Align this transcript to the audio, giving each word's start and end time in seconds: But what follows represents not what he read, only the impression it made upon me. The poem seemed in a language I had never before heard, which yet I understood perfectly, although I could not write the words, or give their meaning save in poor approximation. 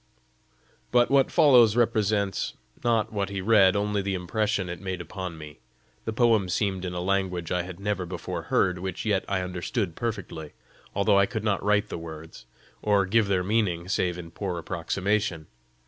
But 0.91 1.11
what 1.11 1.29
follows 1.29 1.75
represents 1.75 2.55
not 2.83 3.13
what 3.13 3.29
he 3.29 3.39
read, 3.39 3.75
only 3.75 4.01
the 4.01 4.15
impression 4.15 4.67
it 4.67 4.81
made 4.81 4.99
upon 4.99 5.37
me. 5.37 5.59
The 6.05 6.11
poem 6.11 6.49
seemed 6.49 6.85
in 6.85 6.93
a 6.95 6.99
language 6.99 7.51
I 7.51 7.61
had 7.61 7.79
never 7.79 8.07
before 8.07 8.41
heard, 8.49 8.79
which 8.79 9.05
yet 9.05 9.23
I 9.29 9.41
understood 9.43 9.95
perfectly, 9.95 10.53
although 10.95 11.19
I 11.19 11.27
could 11.27 11.43
not 11.43 11.61
write 11.63 11.89
the 11.89 11.99
words, 11.99 12.47
or 12.81 13.05
give 13.05 13.27
their 13.27 13.43
meaning 13.43 13.87
save 13.87 14.17
in 14.17 14.31
poor 14.31 14.57
approximation. 14.57 15.45